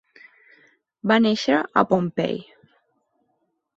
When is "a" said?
1.61-1.85